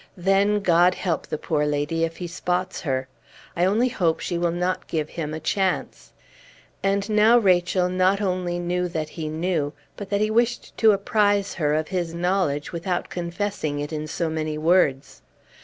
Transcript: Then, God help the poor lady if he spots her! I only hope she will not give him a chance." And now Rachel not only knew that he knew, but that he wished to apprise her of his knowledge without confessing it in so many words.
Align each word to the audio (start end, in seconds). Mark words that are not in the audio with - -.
Then, 0.17 0.61
God 0.61 0.95
help 0.95 1.27
the 1.27 1.37
poor 1.37 1.63
lady 1.67 2.03
if 2.03 2.17
he 2.17 2.25
spots 2.25 2.81
her! 2.81 3.07
I 3.55 3.65
only 3.65 3.89
hope 3.89 4.19
she 4.19 4.35
will 4.35 4.49
not 4.49 4.87
give 4.87 5.09
him 5.11 5.31
a 5.31 5.39
chance." 5.39 6.11
And 6.81 7.07
now 7.07 7.37
Rachel 7.37 7.87
not 7.87 8.19
only 8.19 8.57
knew 8.57 8.87
that 8.87 9.09
he 9.09 9.29
knew, 9.29 9.73
but 9.95 10.09
that 10.09 10.19
he 10.21 10.31
wished 10.31 10.75
to 10.79 10.91
apprise 10.91 11.53
her 11.53 11.75
of 11.75 11.89
his 11.89 12.15
knowledge 12.15 12.71
without 12.71 13.09
confessing 13.11 13.79
it 13.79 13.93
in 13.93 14.07
so 14.07 14.27
many 14.27 14.57
words. 14.57 15.21